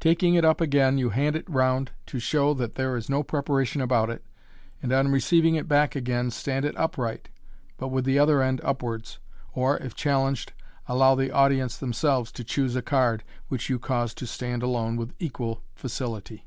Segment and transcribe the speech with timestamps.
[0.00, 3.80] Taking it up again, you hand it round, to show that there is no preparation
[3.80, 4.22] about it,
[4.82, 7.26] and on receiving it back, again stand it up right,
[7.78, 9.18] but with the other end upwards j
[9.54, 10.52] or, if challenged,
[10.88, 15.14] allow the audience themselves to choose a card, which you cause to stand alone with
[15.18, 16.44] equal facility.